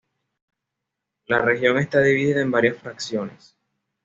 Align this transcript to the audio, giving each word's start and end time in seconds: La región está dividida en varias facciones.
La 1.27 1.43
región 1.43 1.77
está 1.77 2.01
dividida 2.01 2.41
en 2.41 2.49
varias 2.49 2.77
facciones. 2.79 3.55